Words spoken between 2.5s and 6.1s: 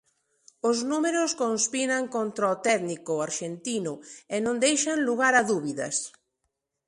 o técnico arxentino e non deixan lugar a dúbidas.